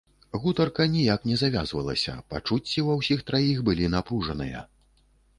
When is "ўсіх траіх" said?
3.01-3.61